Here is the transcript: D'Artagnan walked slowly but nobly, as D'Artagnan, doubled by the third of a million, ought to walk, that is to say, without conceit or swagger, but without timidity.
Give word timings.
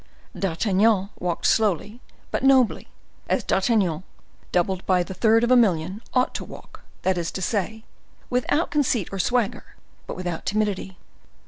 D'Artagnan 0.35 1.09
walked 1.19 1.45
slowly 1.45 2.01
but 2.31 2.41
nobly, 2.41 2.87
as 3.29 3.43
D'Artagnan, 3.43 4.01
doubled 4.51 4.83
by 4.87 5.03
the 5.03 5.13
third 5.13 5.43
of 5.43 5.51
a 5.51 5.55
million, 5.55 6.01
ought 6.15 6.33
to 6.33 6.43
walk, 6.43 6.81
that 7.03 7.19
is 7.19 7.29
to 7.33 7.39
say, 7.43 7.83
without 8.27 8.71
conceit 8.71 9.09
or 9.11 9.19
swagger, 9.19 9.75
but 10.07 10.15
without 10.17 10.43
timidity. 10.43 10.97